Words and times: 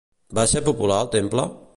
Va 0.37 0.45
ser 0.53 0.61
popular 0.69 0.97
el 1.05 1.11
temple? 1.17 1.45